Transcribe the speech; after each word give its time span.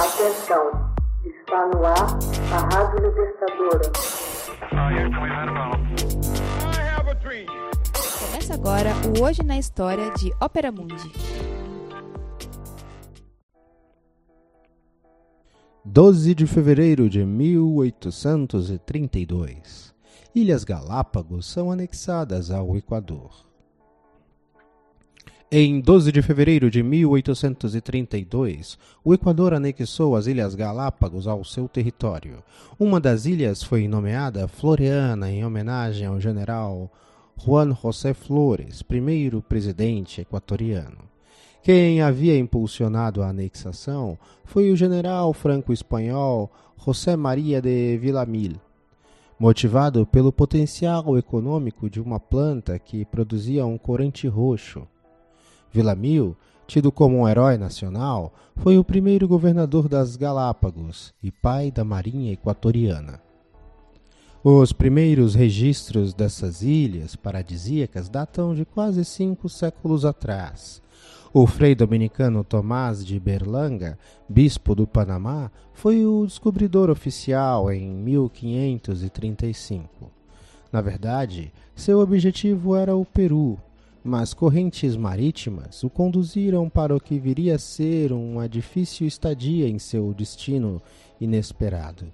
Atenção, 0.00 0.64
está 1.26 1.66
no 1.66 1.84
ar 1.84 2.18
a 2.54 2.58
Rádio 2.74 3.06
Libertadora. 3.06 3.92
Começa 8.18 8.54
agora 8.54 8.94
o 9.06 9.20
Hoje 9.22 9.42
na 9.42 9.58
História 9.58 10.10
de 10.12 10.32
Ópera 10.40 10.72
Mundi. 10.72 11.12
12 15.84 16.34
de 16.34 16.46
fevereiro 16.46 17.10
de 17.10 17.22
1832. 17.22 19.94
Ilhas 20.34 20.64
Galápagos 20.64 21.44
são 21.44 21.70
anexadas 21.70 22.50
ao 22.50 22.74
Equador. 22.74 23.49
Em 25.52 25.80
12 25.80 26.12
de 26.12 26.22
fevereiro 26.22 26.70
de 26.70 26.80
1832, 26.80 28.78
o 29.02 29.12
Equador 29.12 29.52
anexou 29.52 30.14
as 30.14 30.28
Ilhas 30.28 30.54
Galápagos 30.54 31.26
ao 31.26 31.42
seu 31.42 31.66
território. 31.66 32.40
Uma 32.78 33.00
das 33.00 33.26
ilhas 33.26 33.60
foi 33.60 33.88
nomeada 33.88 34.46
Floreana 34.46 35.28
em 35.28 35.44
homenagem 35.44 36.06
ao 36.06 36.20
general 36.20 36.88
Juan 37.36 37.74
José 37.74 38.14
Flores, 38.14 38.80
primeiro 38.80 39.42
presidente 39.42 40.20
equatoriano. 40.20 40.98
Quem 41.64 42.00
havia 42.00 42.38
impulsionado 42.38 43.20
a 43.20 43.30
anexação 43.30 44.16
foi 44.44 44.70
o 44.70 44.76
general 44.76 45.32
franco-espanhol 45.32 46.48
José 46.76 47.16
Maria 47.16 47.60
de 47.60 47.98
Villamil, 47.98 48.54
motivado 49.36 50.06
pelo 50.06 50.30
potencial 50.30 51.18
econômico 51.18 51.90
de 51.90 52.00
uma 52.00 52.20
planta 52.20 52.78
que 52.78 53.04
produzia 53.04 53.66
um 53.66 53.76
corante 53.76 54.28
roxo. 54.28 54.86
Villamil, 55.72 56.36
tido 56.66 56.92
como 56.92 57.18
um 57.18 57.28
herói 57.28 57.56
nacional, 57.56 58.32
foi 58.56 58.78
o 58.78 58.84
primeiro 58.84 59.26
governador 59.26 59.88
das 59.88 60.16
Galápagos 60.16 61.14
e 61.22 61.30
pai 61.30 61.70
da 61.70 61.84
Marinha 61.84 62.32
Equatoriana. 62.32 63.20
Os 64.42 64.72
primeiros 64.72 65.34
registros 65.34 66.14
dessas 66.14 66.62
ilhas 66.62 67.14
paradisíacas 67.14 68.08
datam 68.08 68.54
de 68.54 68.64
quase 68.64 69.04
cinco 69.04 69.50
séculos 69.50 70.04
atrás. 70.04 70.80
O 71.32 71.46
frei 71.46 71.74
dominicano 71.74 72.42
Tomás 72.42 73.04
de 73.04 73.20
Berlanga, 73.20 73.98
bispo 74.28 74.74
do 74.74 74.86
Panamá, 74.86 75.50
foi 75.72 76.06
o 76.06 76.26
descobridor 76.26 76.90
oficial 76.90 77.70
em 77.70 77.88
1535. 77.88 80.10
Na 80.72 80.80
verdade, 80.80 81.52
seu 81.74 82.00
objetivo 82.00 82.74
era 82.74 82.96
o 82.96 83.04
Peru, 83.04 83.58
mas 84.02 84.32
correntes 84.32 84.96
marítimas 84.96 85.84
o 85.84 85.90
conduziram 85.90 86.68
para 86.68 86.94
o 86.94 87.00
que 87.00 87.18
viria 87.18 87.56
a 87.56 87.58
ser 87.58 88.12
uma 88.12 88.48
difícil 88.48 89.06
estadia 89.06 89.68
em 89.68 89.78
seu 89.78 90.14
destino 90.14 90.80
inesperado. 91.20 92.10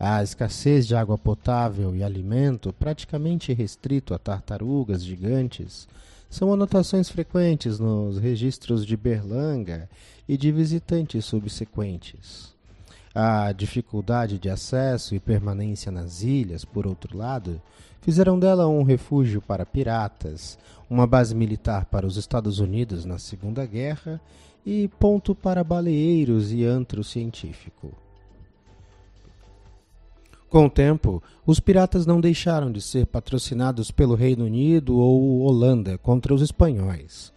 A 0.00 0.22
escassez 0.22 0.86
de 0.86 0.94
água 0.94 1.18
potável 1.18 1.96
e 1.96 2.04
alimento, 2.04 2.72
praticamente 2.72 3.52
restrito 3.52 4.14
a 4.14 4.18
tartarugas 4.18 5.04
gigantes, 5.04 5.88
são 6.30 6.52
anotações 6.52 7.08
frequentes 7.08 7.80
nos 7.80 8.18
registros 8.18 8.86
de 8.86 8.96
Berlanga 8.96 9.90
e 10.28 10.36
de 10.36 10.52
visitantes 10.52 11.24
subsequentes. 11.24 12.57
A 13.20 13.50
dificuldade 13.50 14.38
de 14.38 14.48
acesso 14.48 15.12
e 15.12 15.18
permanência 15.18 15.90
nas 15.90 16.22
ilhas, 16.22 16.64
por 16.64 16.86
outro 16.86 17.18
lado, 17.18 17.60
fizeram 18.00 18.38
dela 18.38 18.68
um 18.68 18.84
refúgio 18.84 19.42
para 19.42 19.66
piratas, 19.66 20.56
uma 20.88 21.04
base 21.04 21.34
militar 21.34 21.86
para 21.86 22.06
os 22.06 22.16
Estados 22.16 22.60
Unidos 22.60 23.04
na 23.04 23.18
Segunda 23.18 23.66
Guerra 23.66 24.20
e 24.64 24.86
ponto 25.00 25.34
para 25.34 25.64
baleeiros 25.64 26.52
e 26.52 26.64
antro 26.64 27.02
científico. 27.02 27.92
Com 30.48 30.66
o 30.66 30.70
tempo, 30.70 31.20
os 31.44 31.58
piratas 31.58 32.06
não 32.06 32.20
deixaram 32.20 32.70
de 32.70 32.80
ser 32.80 33.04
patrocinados 33.04 33.90
pelo 33.90 34.14
Reino 34.14 34.44
Unido 34.44 34.96
ou 34.96 35.40
Holanda 35.40 35.98
contra 35.98 36.32
os 36.32 36.40
espanhóis. 36.40 37.32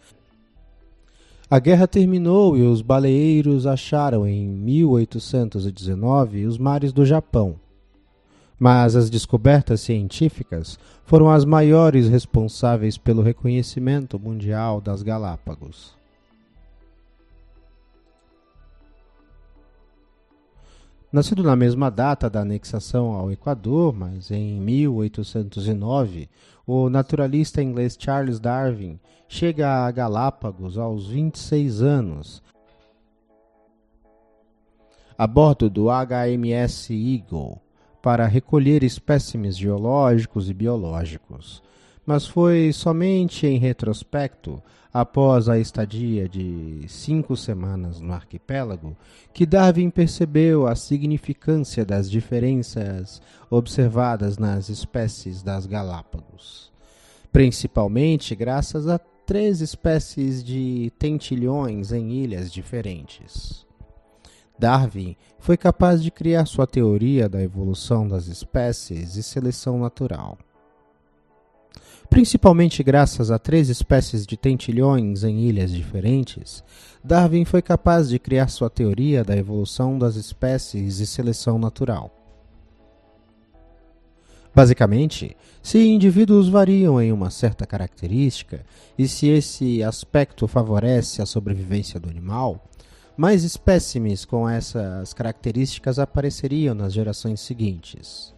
A 1.52 1.58
guerra 1.58 1.86
terminou 1.86 2.56
e 2.56 2.62
os 2.62 2.80
baleeiros 2.80 3.66
acharam 3.66 4.26
em 4.26 4.48
1819 4.48 6.46
os 6.46 6.56
mares 6.56 6.94
do 6.94 7.04
Japão. 7.04 7.56
Mas 8.58 8.96
as 8.96 9.10
descobertas 9.10 9.82
científicas 9.82 10.78
foram 11.04 11.28
as 11.28 11.44
maiores 11.44 12.08
responsáveis 12.08 12.96
pelo 12.96 13.20
reconhecimento 13.20 14.18
mundial 14.18 14.80
das 14.80 15.02
Galápagos. 15.02 15.94
Nascido 21.12 21.42
na 21.42 21.54
mesma 21.54 21.90
data 21.90 22.30
da 22.30 22.40
anexação 22.40 23.12
ao 23.12 23.30
Equador, 23.30 23.92
mas 23.92 24.30
em 24.30 24.58
1809, 24.58 26.26
o 26.66 26.88
naturalista 26.88 27.62
inglês 27.62 27.98
Charles 28.00 28.40
Darwin 28.40 28.98
chega 29.28 29.68
a 29.68 29.90
Galápagos 29.90 30.78
aos 30.78 31.08
26 31.08 31.82
anos, 31.82 32.42
a 35.18 35.26
bordo 35.26 35.68
do 35.68 35.88
HMS 35.90 36.90
Eagle, 36.90 37.60
para 38.00 38.26
recolher 38.26 38.82
espécimes 38.82 39.58
geológicos 39.58 40.48
e 40.48 40.54
biológicos. 40.54 41.62
Mas 42.04 42.26
foi 42.26 42.72
somente 42.72 43.46
em 43.46 43.58
retrospecto, 43.58 44.62
após 44.92 45.48
a 45.48 45.58
estadia 45.58 46.28
de 46.28 46.84
cinco 46.86 47.36
semanas 47.36 47.98
no 47.98 48.12
arquipélago, 48.12 48.96
que 49.32 49.46
Darwin 49.46 49.88
percebeu 49.88 50.66
a 50.66 50.74
significância 50.74 51.84
das 51.84 52.10
diferenças 52.10 53.22
observadas 53.48 54.36
nas 54.36 54.68
espécies 54.68 55.42
das 55.42 55.64
Galápagos, 55.64 56.70
principalmente 57.32 58.34
graças 58.34 58.86
a 58.86 58.98
três 58.98 59.60
espécies 59.60 60.44
de 60.44 60.92
tentilhões 60.98 61.92
em 61.92 62.10
ilhas 62.10 62.52
diferentes. 62.52 63.64
Darwin 64.58 65.16
foi 65.38 65.56
capaz 65.56 66.02
de 66.02 66.10
criar 66.10 66.44
sua 66.44 66.66
teoria 66.66 67.28
da 67.28 67.42
evolução 67.42 68.06
das 68.06 68.26
espécies 68.26 69.16
e 69.16 69.22
seleção 69.22 69.78
natural. 69.78 70.36
Principalmente 72.12 72.82
graças 72.82 73.30
a 73.30 73.38
três 73.38 73.70
espécies 73.70 74.26
de 74.26 74.36
tentilhões 74.36 75.24
em 75.24 75.48
ilhas 75.48 75.70
diferentes, 75.70 76.62
Darwin 77.02 77.46
foi 77.46 77.62
capaz 77.62 78.10
de 78.10 78.18
criar 78.18 78.48
sua 78.48 78.68
teoria 78.68 79.24
da 79.24 79.34
evolução 79.34 79.98
das 79.98 80.14
espécies 80.14 80.98
e 80.98 81.06
seleção 81.06 81.58
natural. 81.58 82.14
Basicamente, 84.54 85.34
se 85.62 85.78
indivíduos 85.78 86.50
variam 86.50 87.00
em 87.00 87.10
uma 87.10 87.30
certa 87.30 87.64
característica 87.64 88.62
e 88.98 89.08
se 89.08 89.28
esse 89.28 89.82
aspecto 89.82 90.46
favorece 90.46 91.22
a 91.22 91.26
sobrevivência 91.26 91.98
do 91.98 92.10
animal, 92.10 92.62
mais 93.16 93.42
espécimes 93.42 94.26
com 94.26 94.46
essas 94.46 95.14
características 95.14 95.98
apareceriam 95.98 96.74
nas 96.74 96.92
gerações 96.92 97.40
seguintes. 97.40 98.34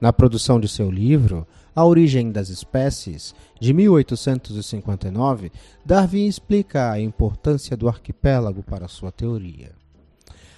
Na 0.00 0.12
produção 0.12 0.60
de 0.60 0.68
seu 0.68 0.90
livro, 0.90 1.46
A 1.74 1.84
Origem 1.84 2.30
das 2.30 2.48
Espécies, 2.48 3.34
de 3.60 3.72
1859, 3.72 5.50
Darwin 5.84 6.26
explica 6.26 6.90
a 6.90 7.00
importância 7.00 7.76
do 7.76 7.88
arquipélago 7.88 8.62
para 8.62 8.88
sua 8.88 9.10
teoria. 9.10 9.72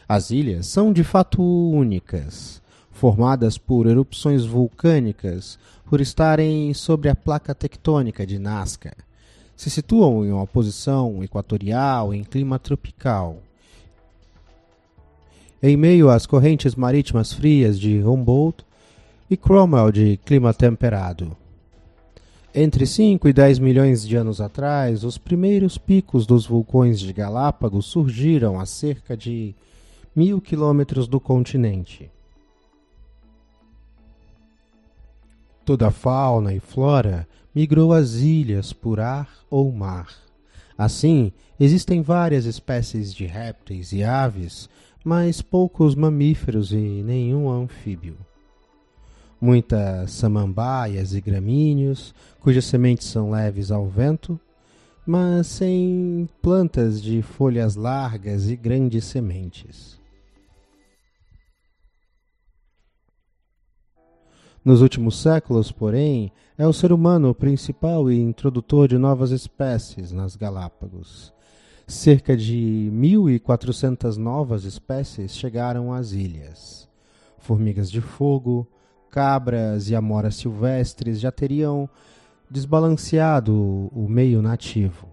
As 0.08 0.30
ilhas 0.30 0.66
são 0.66 0.92
de 0.92 1.04
fato 1.04 1.42
únicas, 1.42 2.62
formadas 2.91 3.58
por 3.58 3.86
erupções 3.86 4.44
vulcânicas, 4.44 5.58
por 5.84 6.00
estarem 6.00 6.72
sobre 6.75 7.08
a 7.08 7.14
placa 7.14 7.54
tectônica 7.54 8.26
de 8.26 8.38
Nazca 8.38 8.92
se 9.56 9.70
situam 9.70 10.25
em 10.25 10.30
uma 10.30 10.46
posição 10.46 11.25
equatorial 11.25 12.12
em 12.12 12.22
clima 12.22 12.58
tropical. 12.58 13.38
Em 15.62 15.76
meio 15.76 16.11
às 16.11 16.26
correntes 16.26 16.75
marítimas 16.75 17.32
frias 17.32 17.81
de 17.81 18.02
Humboldt 18.02 18.64
e 19.31 19.37
Cromwell 19.37 19.90
de 19.90 20.17
clima 20.19 20.55
temperado. 20.55 21.37
Entre 22.55 22.87
5 22.87 23.28
e 23.28 23.32
10 23.32 23.58
milhões 23.58 24.06
de 24.06 24.17
anos 24.17 24.40
atrás, 24.40 25.05
os 25.05 25.19
primeiros 25.19 25.76
picos 25.76 26.26
dos 26.26 26.46
vulcões 26.46 26.99
de 26.99 27.12
Galápagos 27.12 27.87
surgiram 27.87 28.58
a 28.58 28.64
cerca 28.64 29.17
de 29.17 29.55
mil 30.14 30.40
quilômetros 30.40 31.06
do 31.06 31.20
continente. 31.20 32.11
Toda 35.67 35.88
a 35.88 35.90
fauna 35.90 36.55
e 36.55 36.61
flora 36.61 37.28
migrou 37.55 37.93
às 37.93 38.14
ilhas 38.14 38.73
por 38.73 39.00
ar 39.00 39.28
ou 39.50 39.70
mar. 39.70 40.08
Assim, 40.78 41.32
existem 41.58 42.00
várias 42.00 42.44
espécies 42.44 43.12
de 43.12 43.26
répteis 43.26 43.93
e 43.93 44.02
aves, 44.05 44.70
mas 45.05 45.43
poucos 45.43 45.94
mamíferos 45.94 46.73
e 46.73 47.02
nenhum 47.05 47.50
anfíbio. 47.50 48.17
Muitas 49.41 50.12
samambaias 50.12 51.15
e 51.15 51.21
gramíneos, 51.21 52.15
cujas 52.41 52.65
sementes 52.65 53.06
são 53.09 53.31
leves 53.31 53.71
ao 53.71 53.87
vento, 53.87 54.41
mas 55.06 55.47
sem 55.47 56.29
plantas 56.41 57.03
de 57.03 57.23
folhas 57.23 57.77
largas 57.77 58.49
e 58.49 58.56
grandes 58.56 59.05
sementes. 59.05 60.00
Nos 64.65 64.83
últimos 64.83 65.17
séculos, 65.21 65.71
porém, 65.71 66.33
é 66.59 66.67
o 66.67 66.73
ser 66.73 66.91
humano 66.91 67.29
o 67.29 67.35
principal 67.35 68.11
e 68.11 68.21
introdutor 68.21 68.88
de 68.88 68.99
novas 68.99 69.31
espécies 69.31 70.11
nas 70.11 70.35
Galápagos. 70.35 71.33
Cerca 71.87 72.37
de 72.37 72.91
1.400 72.93 74.17
novas 74.17 74.65
espécies 74.65 75.37
chegaram 75.37 75.93
às 75.93 76.11
ilhas. 76.11 76.88
Formigas 77.38 77.88
de 77.88 78.00
fogo, 78.00 78.67
cabras 79.11 79.91
e 79.91 79.94
amoras 79.97 80.37
silvestres 80.37 81.20
já 81.20 81.31
teriam 81.31 81.88
desbalanceado 82.50 83.55
o 83.93 84.06
meio 84.08 84.41
nativo. 84.41 85.08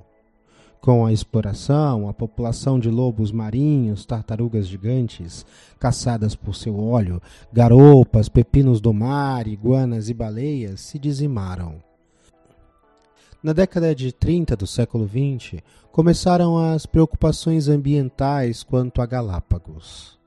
Com 0.79 1.05
a 1.05 1.13
exploração, 1.13 2.09
a 2.09 2.13
população 2.13 2.77
de 2.77 2.89
lobos 2.89 3.31
marinhos, 3.31 4.05
tartarugas 4.05 4.67
gigantes, 4.67 5.45
caçadas 5.79 6.35
por 6.35 6.55
seu 6.55 6.77
óleo, 6.77 7.21
garopas, 7.53 8.27
pepinos 8.27 8.81
do 8.81 8.93
mar, 8.93 9.47
iguanas 9.47 10.09
e 10.09 10.13
baleias 10.13 10.81
se 10.81 10.99
dizimaram. 10.99 11.81
Na 13.41 13.53
década 13.53 13.95
de 13.95 14.11
30 14.11 14.57
do 14.57 14.67
século 14.67 15.07
XX, 15.07 15.61
começaram 15.91 16.57
as 16.57 16.85
preocupações 16.85 17.69
ambientais 17.69 18.63
quanto 18.63 19.01
a 19.01 19.05
Galápagos, 19.05 20.17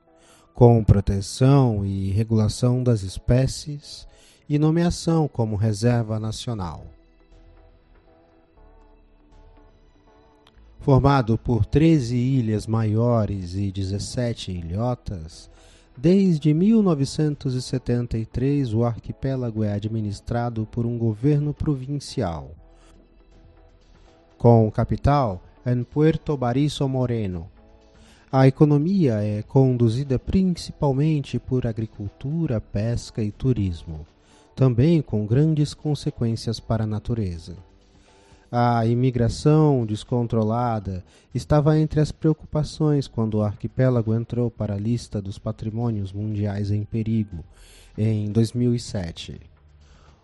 com 0.57 0.83
proteção 0.83 1.85
e 1.85 2.09
regulação 2.09 2.81
das 2.81 3.03
espécies 3.03 4.07
e 4.49 4.57
nomeação 4.57 5.27
como 5.27 5.55
reserva 5.55 6.19
nacional. 6.19 6.83
Formado 10.79 11.37
por 11.37 11.63
13 11.63 12.17
ilhas 12.17 12.65
maiores 12.65 13.53
e 13.53 13.71
17 13.71 14.51
ilhotas, 14.51 15.47
desde 15.95 16.55
1973 16.55 18.73
o 18.73 18.83
arquipélago 18.83 19.63
é 19.63 19.73
administrado 19.73 20.67
por 20.71 20.87
um 20.87 20.97
governo 20.97 21.53
provincial, 21.53 22.49
com 24.39 24.71
capital 24.71 25.39
em 25.63 25.83
Puerto 25.83 26.35
Bariso 26.35 26.89
Moreno. 26.89 27.47
A 28.29 28.45
economia 28.45 29.23
é 29.23 29.41
conduzida 29.41 30.19
principalmente 30.19 31.39
por 31.39 31.65
agricultura, 31.65 32.59
pesca 32.59 33.23
e 33.23 33.31
turismo, 33.31 34.05
também 34.53 35.01
com 35.01 35.25
grandes 35.25 35.73
consequências 35.73 36.59
para 36.59 36.83
a 36.83 36.87
natureza. 36.87 37.55
A 38.51 38.85
imigração 38.85 39.85
descontrolada 39.85 41.05
estava 41.33 41.79
entre 41.79 42.01
as 42.01 42.11
preocupações 42.11 43.07
quando 43.07 43.35
o 43.35 43.43
arquipélago 43.43 44.13
entrou 44.13 44.51
para 44.51 44.73
a 44.73 44.79
lista 44.79 45.21
dos 45.21 45.39
patrimônios 45.39 46.11
mundiais 46.11 46.69
em 46.69 46.83
perigo 46.83 47.45
em 47.97 48.29
2007. 48.29 49.39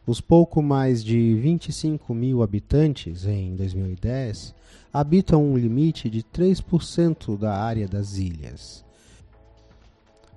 Os 0.05 0.19
pouco 0.19 0.61
mais 0.61 1.01
de 1.01 1.33
25 1.35 2.13
mil 2.13 2.44
habitantes 2.44 3.25
em 3.25 3.55
2010 3.55 4.53
habitam 4.91 5.41
um 5.41 5.57
limite 5.57 6.09
de 6.09 6.21
3% 6.21 7.38
da 7.38 7.55
área 7.55 7.88
das 7.88 8.17
ilhas. 8.17 8.83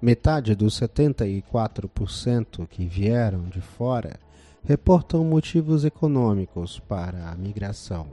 Metade 0.00 0.54
dos 0.54 0.78
74% 0.80 2.66
que 2.68 2.86
vieram 2.86 3.48
de 3.48 3.60
fora 3.60 4.20
reportam 4.62 5.24
motivos 5.24 5.84
econômicos 5.84 6.78
para 6.78 7.28
a 7.30 7.34
migração. 7.34 8.06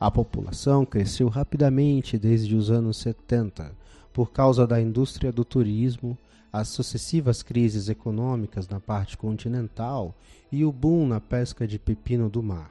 A 0.00 0.10
população 0.10 0.86
cresceu 0.86 1.28
rapidamente 1.28 2.16
desde 2.18 2.56
os 2.56 2.70
anos 2.70 2.96
70 2.98 3.70
por 4.14 4.30
causa 4.30 4.66
da 4.66 4.80
indústria 4.80 5.30
do 5.32 5.44
turismo, 5.44 6.16
as 6.52 6.68
sucessivas 6.68 7.42
crises 7.42 7.88
econômicas 7.88 8.68
na 8.68 8.78
parte 8.78 9.18
continental 9.18 10.14
e 10.52 10.64
o 10.64 10.70
boom 10.70 11.08
na 11.08 11.20
pesca 11.20 11.66
de 11.66 11.80
pepino 11.80 12.30
do 12.30 12.40
mar. 12.40 12.70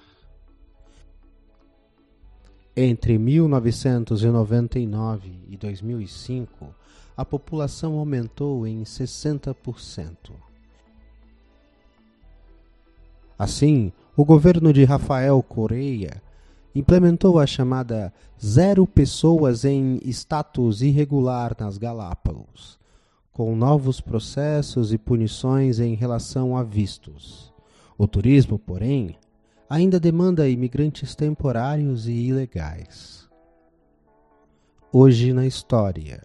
Entre 2.75 3.19
1999 3.19 5.31
e 5.49 5.57
2005, 5.57 6.73
a 7.15 7.23
população 7.25 7.99
aumentou 7.99 8.65
em 8.65 8.81
60%. 8.83 10.31
Assim, 13.37 13.91
o 14.15 14.23
governo 14.23 14.71
de 14.71 14.85
Rafael 14.85 15.43
Correia 15.43 16.23
implementou 16.75 17.39
a 17.39 17.45
chamada 17.45 18.13
Zero 18.43 18.87
Pessoas 18.87 19.63
em 19.63 19.99
Status 20.05 20.81
Irregular 20.81 21.55
nas 21.59 21.77
Galápagos, 21.77 22.79
com 23.31 23.55
novos 23.55 24.01
processos 24.01 24.91
e 24.91 24.97
punições 24.97 25.79
em 25.79 25.95
relação 25.95 26.57
a 26.57 26.63
vistos. 26.63 27.53
O 27.97 28.07
turismo, 28.07 28.57
porém, 28.57 29.15
ainda 29.69 29.99
demanda 29.99 30.49
imigrantes 30.49 31.15
temporários 31.15 32.07
e 32.07 32.13
ilegais. 32.13 33.29
Hoje 34.91 35.33
na 35.33 35.45
História. 35.45 36.23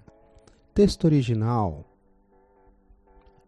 Texto 0.74 1.04
original: 1.04 1.84